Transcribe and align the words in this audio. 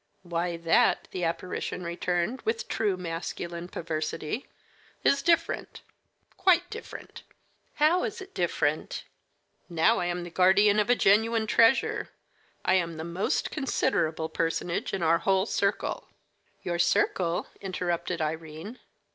"Why, 0.23 0.57
that," 0.57 1.07
the 1.11 1.23
apparition 1.23 1.83
returned, 1.83 2.41
with 2.41 2.67
true 2.67 2.97
masculine 2.97 3.67
perversity, 3.67 4.47
"is 5.03 5.21
different 5.21 5.83
quite 6.37 6.67
different." 6.71 7.21
"How 7.75 8.03
is 8.03 8.19
it 8.19 8.33
different?" 8.33 9.03
"Now 9.69 9.99
I 9.99 10.07
am 10.07 10.23
the 10.23 10.31
guardian 10.31 10.79
of 10.79 10.89
a 10.89 10.95
genuine 10.95 11.45
treasure. 11.45 12.09
I 12.65 12.73
am 12.73 12.97
the 12.97 13.03
most 13.03 13.51
considerable 13.51 14.27
personage 14.27 14.91
in 14.91 15.03
our 15.03 15.19
whole 15.19 15.45
circle." 15.45 16.07
"Your 16.63 16.79
circle?" 16.79 17.45
interrupted 17.61 18.21
Irene. 18.23 18.79